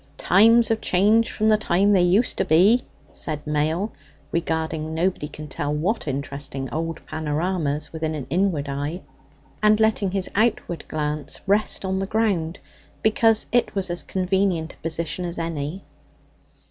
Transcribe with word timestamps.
"Times 0.17 0.69
have 0.69 0.81
changed 0.81 1.29
from 1.29 1.47
the 1.47 1.57
times 1.59 1.93
they 1.93 2.01
used 2.01 2.35
to 2.39 2.43
be," 2.45 2.81
said 3.11 3.45
Mail, 3.45 3.91
regarding 4.31 4.95
nobody 4.95 5.27
can 5.27 5.47
tell 5.47 5.71
what 5.71 6.07
interesting 6.07 6.67
old 6.73 7.05
panoramas 7.05 7.93
with 7.93 8.01
an 8.01 8.15
inward 8.31 8.67
eye, 8.67 9.01
and 9.61 9.79
letting 9.79 10.09
his 10.09 10.27
outward 10.33 10.87
glance 10.87 11.39
rest 11.45 11.85
on 11.85 11.99
the 11.99 12.07
ground, 12.07 12.57
because 13.03 13.45
it 13.51 13.75
was 13.75 13.91
as 13.91 14.01
convenient 14.01 14.73
a 14.73 14.77
position 14.77 15.23
as 15.23 15.37
any. 15.37 15.83